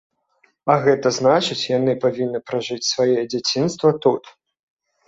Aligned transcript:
А 0.73 0.77
гэта 0.87 1.11
значыць, 1.19 1.59
яны 1.77 1.91
павінны 2.07 2.39
пражыць 2.49 2.81
сваё 2.93 3.15
дзяцінства 3.37 3.89
тут. 4.09 4.23